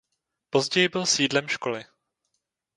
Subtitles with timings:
[0.49, 1.85] Později byl sídlem školy.